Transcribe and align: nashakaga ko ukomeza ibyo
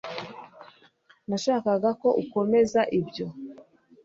nashakaga 1.29 1.89
ko 2.01 2.09
ukomeza 2.23 2.81
ibyo 2.99 3.27